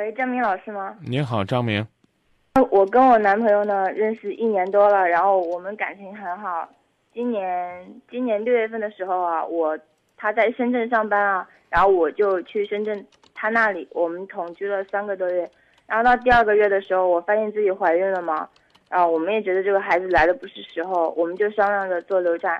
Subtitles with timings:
[0.00, 0.96] 喂，张明老师吗？
[1.02, 1.86] 您好，张明。
[2.70, 6.66] 我跟我男朋友呢认识一年多了，然后我们感情很好。
[7.12, 9.78] 今年今年六月份的时候啊，我
[10.16, 15.46] 他在深圳上班啊，然后我就去深圳他那里，我们同居了三个多月。
[15.86, 18.48] 然后到第二个月的时候，我发现自己怀孕了嘛，
[18.88, 22.58] 然后我们也觉得这个孩子来的不是时候，我们就商量着做流产。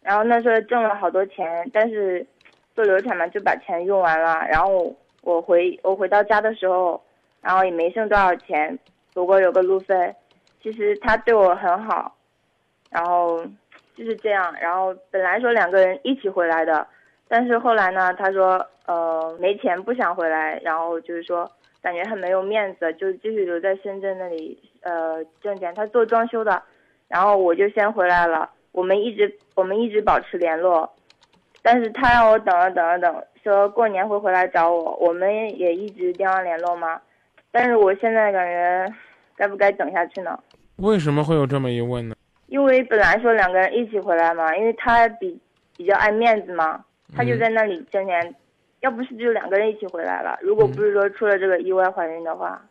[0.00, 2.26] 然后那时候挣了好多钱，但是
[2.74, 4.46] 做流产嘛就把钱用完了。
[4.48, 4.90] 然后
[5.22, 7.02] 我回我回到家的时候，
[7.40, 8.78] 然后也没剩多少钱，
[9.12, 10.14] 不过有个路费。
[10.62, 12.16] 其实他对我很好，
[12.90, 13.40] 然后
[13.94, 14.52] 就是这样。
[14.60, 16.86] 然后本来说两个人一起回来的，
[17.28, 21.48] 但是后来呢，他说呃没钱不想回来，然后就是说
[21.80, 25.72] 感觉很没有面子，就继续留在深圳那里呃挣钱。
[25.74, 26.60] 他做装修的，
[27.06, 28.50] 然后我就先回来了。
[28.72, 30.92] 我们一直我们一直保持联络，
[31.62, 37.00] 但是他让我等了等了等，说过年会回来找我，我们也一直电话联络嘛。
[37.50, 38.94] 但是我现在感觉，
[39.36, 40.38] 该不该等下去呢？
[40.76, 42.14] 为什么会有这么一问呢？
[42.48, 45.40] 因为本来说两个人一起回来嘛，因为他比
[45.76, 46.84] 比较爱面子嘛，
[47.16, 48.34] 他就在那里挣钱。
[48.80, 52.62] 要不是就两个人一起回来了，如果不是说出了这个意外怀孕的话，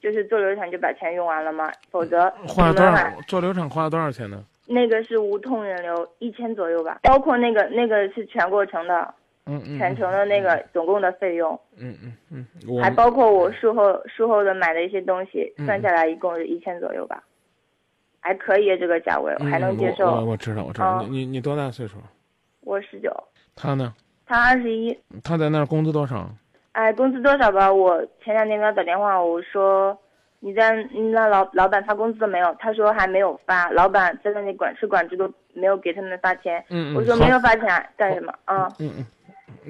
[0.00, 3.12] 就是做流产就把钱用完了嘛，否则花了多少？
[3.26, 4.42] 做流产花了多少钱呢？
[4.66, 9.12] 那个是无痛人流一千左右吧，包括那个那个是全过程的，
[9.46, 11.96] 嗯嗯，全程的那个总共的费用，嗯
[12.30, 17.22] 嗯嗯，还包括我术后术后的买的一些东西，算下来一共是一千左右吧，
[18.20, 20.06] 还可以这个价位，我还能接受。
[20.06, 21.96] 我我知道我知道，你你你多大岁数？
[22.60, 23.12] 我十九。
[23.56, 23.94] 他呢？
[24.26, 24.96] 他二十一。
[25.24, 26.28] 他在那儿工资多少？
[26.72, 27.72] 哎，工资多少吧？
[27.72, 29.98] 我前两天给他打电话，我说。
[30.42, 30.72] 你在
[31.12, 32.56] 那老老板发工资了没有？
[32.58, 36.64] 他说还没有发，老板在那里管吃管住都没有给他们发钱。
[36.70, 38.66] 嗯我说没有发钱干什么啊？
[38.78, 39.04] 嗯嗯，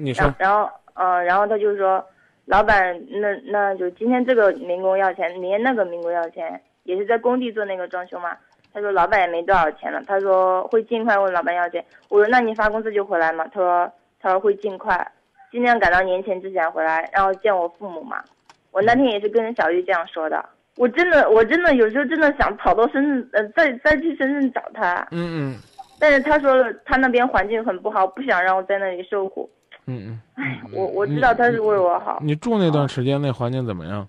[0.01, 0.33] 你说。
[0.37, 2.03] 然后嗯，然后他就说，
[2.45, 8.35] 老板那那就今天这个民工要钱，明天那个民工要钱，也是在工地做那个装修嘛。
[8.73, 11.83] 他说老板也没多少钱了，他说会尽快问老板要钱。
[12.09, 13.45] 我说那你发工资就回来嘛。
[13.53, 15.11] 他说他说会尽快，
[15.51, 18.23] 尽量赶到年前之前回来，然后见我父母嘛。
[18.71, 20.43] 我那天也是跟小玉这样说的。
[20.77, 25.05] 我真的，我真的有时候真的想跑到深圳，呃，再再去深圳找他。
[25.11, 25.55] 嗯嗯。
[25.99, 29.49] 但是他说了，他那边环境很不好，不想让我在那里受苦。
[29.85, 30.21] 嗯嗯。
[30.35, 32.19] 哎，我我知道他是为我好。
[32.21, 34.07] 你住那段时间，那环境怎么样？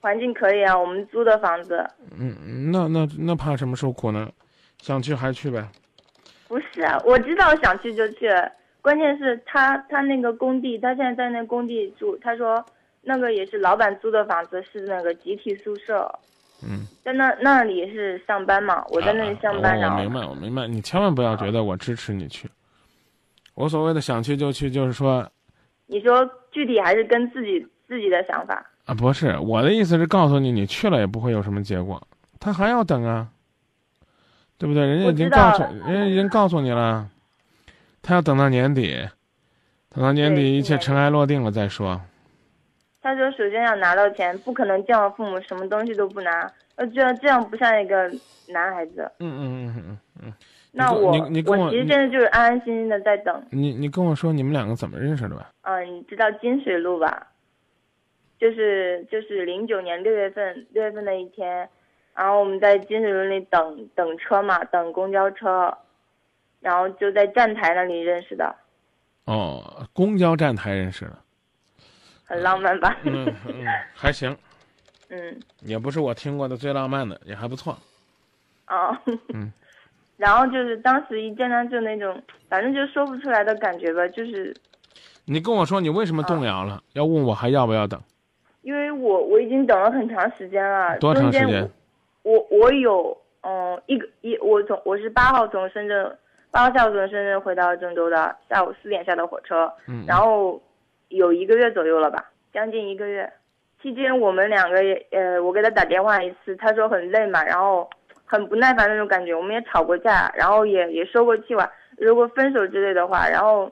[0.00, 1.84] 环境可以啊，我们租的房子。
[2.18, 4.30] 嗯，那那那怕什么受苦呢？
[4.78, 5.66] 想去还去呗。
[6.48, 8.28] 不是啊，我知道想去就去，
[8.82, 12.64] 关键是他他那个工地，他现在在那工地住，他说。
[13.06, 16.10] 那个也是老板租的房子，是那个集体宿舍。
[16.66, 18.82] 嗯，在那那里是上班嘛？
[18.88, 19.78] 我在那里上班。
[19.78, 20.66] 我明白，我明白。
[20.66, 22.48] 你千万不要觉得我支持你去。
[23.54, 25.28] 我所谓的想去就去，就是说。
[25.86, 28.94] 你说具体还是跟自己自己的想法啊？
[28.94, 32.02] 不是，我的意思是告诉你，你去了也不会有什么结果，
[32.40, 33.28] 他还要等啊，
[34.56, 34.86] 对不对？
[34.86, 37.08] 人家已经告诉，人家已经告诉你了，
[38.00, 39.08] 他要等到年底，
[39.90, 42.00] 等到年底一切尘埃落定了再说。
[43.02, 46.50] 他说：“首先要拿到钱，不可能见我父母，什么东西都不拿。
[46.76, 48.10] 呃，这样这样不像一个
[48.48, 50.32] 男孩子。”嗯嗯嗯嗯嗯。
[50.76, 53.42] 那我我我其实现在就是安安心心的在等。
[53.50, 55.52] 你你跟我说你们两个怎么认识的吧？
[55.62, 57.28] 嗯，你知道金水路吧？
[58.40, 61.68] 就是就是零九年六月份六月份的一天，
[62.14, 65.72] 然后我们在金水路那里等等车嘛，等公交车，
[66.60, 68.54] 然后就在站台那里认识的。
[69.26, 71.18] 哦，公交站台认识的。
[72.24, 72.96] 很浪漫吧？
[73.04, 73.64] 嗯嗯，
[73.94, 74.36] 还行。
[75.10, 77.78] 嗯，也不是我听过的最浪漫的，也还不错。
[78.66, 78.98] 哦。
[79.32, 79.52] 嗯。
[80.16, 84.54] 然后就是当时一见他就那种，反正就说不出来的感觉吧，就是。
[85.26, 86.82] 你跟我说你为什么动摇了？
[86.92, 88.00] 要问我还要不要等？
[88.62, 90.98] 因为我我已经等了很长时间了。
[90.98, 91.70] 多长时间？
[92.22, 96.18] 我我有嗯一个一我从我是八号从深圳
[96.50, 99.72] 八号下午从深圳回到郑州的，下午四点下的火车。
[99.88, 100.04] 嗯。
[100.06, 100.60] 然后。
[101.10, 103.30] 有一个月左右了吧，将近一个月。
[103.80, 107.88] 期间我们两个也，呃，我给他打电话一次，他说很累嘛，然后
[108.24, 109.34] 很不耐烦那种感觉。
[109.34, 113.28] 我们也吵过架，然后也也说过气话，如果分手之类的话。
[113.28, 113.70] 然后，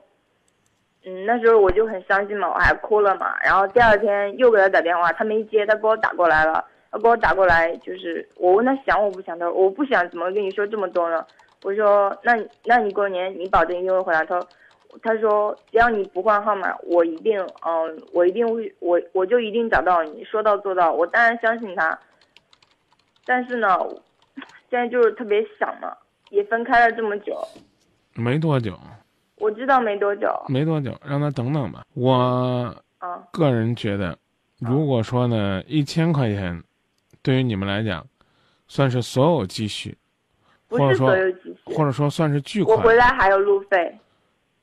[1.05, 3.35] 嗯，那时候我就很伤心嘛，我还哭了嘛。
[3.43, 6.63] 然后第二天又给他打电话，他没接，他给我打过来了。
[6.91, 11.25] 他给我打过来，就是我问他想我不想，他说我不想，怎么跟你说这么多呢？
[11.63, 14.25] 我说那那你过年你保证一定会回来？
[14.25, 14.47] 他说。
[15.01, 20.93] 他说：“只要你不换号码，我一定，嗯，我一定会，我我就一定找到你，说到做到。
[20.93, 21.97] 我当然相信他。
[23.25, 23.75] 但是呢，
[24.73, 25.95] 现在就是特别想嘛，
[26.31, 27.37] 也分开了这么久，
[28.15, 28.75] 没多久。
[29.35, 31.85] 我知道没多久，没多久，让他等等吧。
[31.93, 34.17] 我，啊，个人觉得，
[34.57, 36.63] 如果说呢，一千块钱，
[37.21, 38.03] 对于你们来讲，
[38.67, 39.95] 算是所有积蓄，
[40.67, 43.95] 不或者说是所有积蓄，或者说算是巨款我款，回来还有路费。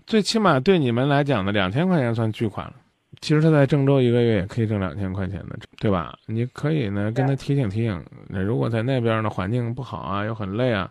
[0.08, 2.74] 最起码对你们来讲的两千块钱算巨款了。
[3.20, 6.18] 其实他在郑州一个月也可以挣两千块钱的，对吧？
[6.26, 10.90] 你可以呢跟他提醒提醒，那如果在那边呢环境不好啊，又很累啊，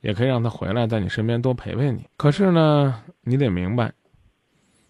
[0.00, 2.06] 也可以让他回来，在你身边多陪陪你。
[2.16, 3.92] 可是呢，你得明白，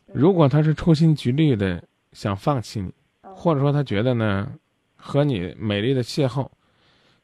[0.06, 1.82] 如果他是处心积虑的
[2.12, 4.52] 想放弃你，哦或者说他觉得呢
[4.94, 6.48] 和你美丽的邂逅，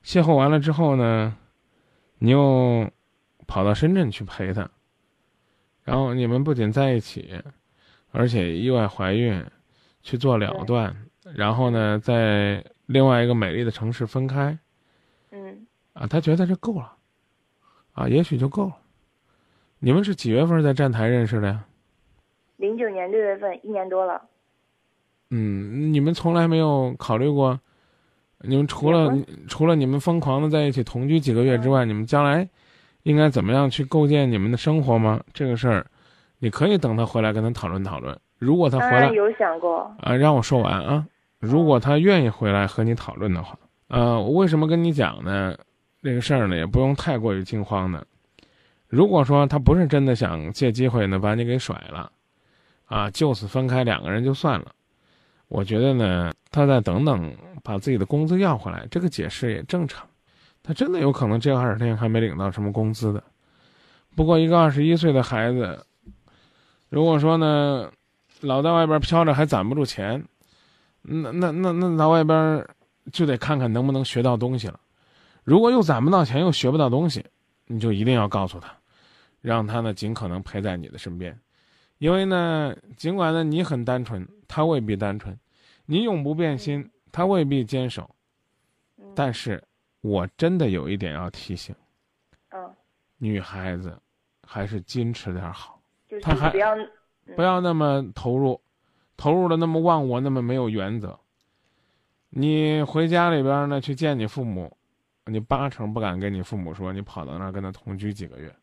[0.05, 1.37] 邂逅完了之后呢，
[2.19, 2.91] 你又
[3.47, 4.69] 跑到深圳去陪他，
[5.85, 7.41] 然后你们不仅在一起，
[8.14, 9.44] 而且意外怀孕，
[10.02, 10.94] 去做了断，
[11.34, 14.56] 然后呢，在另外一个美丽的城市分开
[15.32, 16.93] 嗯，啊，他觉得这够了，
[17.93, 18.76] 啊，也许就够了。
[19.81, 21.64] 你们是几月份在站台认识的呀？
[22.56, 24.22] 零九年六月份，一年多了。
[25.31, 27.58] 嗯，你们从来没有考虑过，
[28.43, 29.12] 你们除了
[29.49, 32.49] 除了你们疯狂的在一起同居几个月之外，你们将来
[33.02, 35.20] 应该怎么样去构建你们的生活吗？
[35.32, 35.84] 这个事儿，
[36.44, 38.14] 你可以等他回来跟他讨论讨论。
[38.38, 41.06] 如果他回来有想过，啊，让我说完啊。
[41.38, 43.58] 如果他愿意回来和你讨论的话，
[43.88, 45.56] 呃，我为什么跟你讲呢？
[46.02, 48.06] 这个事儿呢，也不用太过于惊慌的。
[48.88, 52.12] 如果说他不是真的想借机会呢把你给甩了，
[52.85, 54.67] 啊，就此分开两个人就算了，
[55.49, 60.06] 我觉得呢，他再等等把自己的工资要回来，这个解释也正常。
[60.62, 63.25] 他真的有可能这二十天还没领到什么工资的。
[64.14, 65.85] 不过一个二十一岁的孩子，
[66.88, 67.90] 如果说呢，
[68.40, 70.25] 老在外边飘着还攒不住钱，
[71.02, 72.66] 那那那那在外边
[73.12, 74.78] 就得看看能不能学到东西了。
[75.42, 77.25] 如果又攒不到钱又学不到东西，
[77.66, 78.75] 你就一定要告诉他，
[79.40, 81.38] 让他呢尽可能陪在你的身边，
[81.98, 85.34] 因为呢，尽管呢你很单纯，他未必单纯；
[85.86, 88.08] 你永不变心，他未必坚守。
[88.98, 89.62] 嗯但是，
[90.00, 91.75] 我真的有一点要提醒
[92.50, 92.75] 嗯，
[93.19, 93.96] 女孩子，
[94.46, 95.74] 还是矜持点好，
[96.14, 96.76] 就是他还不要，
[97.34, 98.61] 不要那么投入，
[99.16, 101.19] 投入的那么忘我，那么没有原则。
[102.31, 104.76] 你回家里边呢去见你父母，
[105.26, 108.55] 你八成不敢跟你父母说你跑到那儿跟他同居几个月，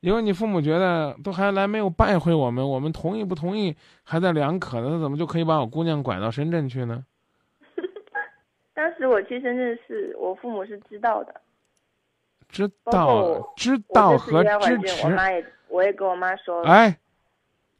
[0.00, 7.04] 因为你父母觉得都还来没有拜会我们，我们同意不同意还在两可呢，他怎么就可以把我姑娘拐到深圳去呢？
[8.74, 11.40] 当时我去深圳市，我父母是知道的。
[12.48, 16.70] 知道知道和支持，妈也，我也跟我妈说了。
[16.70, 16.98] 哎，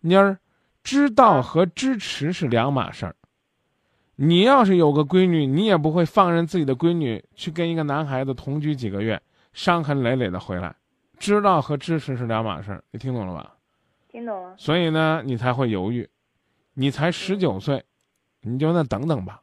[0.01, 0.39] 妮儿，
[0.83, 3.15] 知道啊和支持是两码事儿。
[4.17, 9.21] 你要是有个闺女，你也不会放任自己的闺女去跟一个男孩子同居几个月，
[9.53, 10.75] 伤痕累累的回来。
[11.19, 13.55] 知道和支持是两码事儿，你听懂了吧？
[14.09, 14.55] 听懂了？
[14.57, 16.09] 所以呢，你才会犹豫。
[16.75, 17.85] 你才十九岁，
[18.43, 19.41] 你就那等等吧。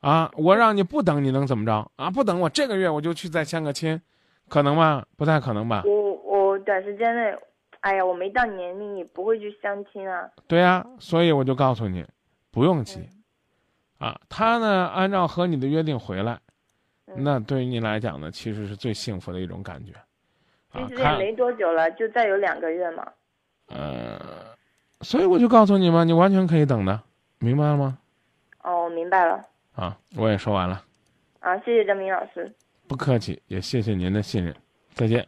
[0.00, 1.90] 啊，我让你不等，你能怎么着？
[1.96, 4.00] 啊，不等我这个月我就去再相个亲，
[4.52, 5.02] 可能吗？
[5.16, 5.82] 不太可能吧？
[5.86, 7.34] 我我短时间内，
[7.80, 10.28] 哎呀，我没到年龄，也不会去相亲啊。
[10.46, 12.04] 对呀、所以我就告诉你，
[12.50, 13.00] 不用急。
[13.00, 16.38] 嗯啊，他呢按照和你的约定回来，
[17.06, 19.92] 嗯那对于你来讲呢，其实是最幸福的一种感觉。
[20.72, 23.10] 啊其，实也，没多久了，就再有两个月嘛。
[23.68, 24.20] 呃，
[25.00, 27.00] 所以我就告诉你嘛，你完全可以等的，
[27.38, 27.96] 明白了吗？
[28.62, 29.42] 哦，我明白了。
[29.74, 30.84] 啊，我也说完了，
[31.40, 32.52] 啊，谢谢张明老师。
[32.86, 34.54] 不客气，也谢谢您的信任，
[34.94, 35.26] 再见。